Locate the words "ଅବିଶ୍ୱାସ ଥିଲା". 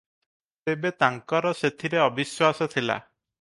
2.07-2.99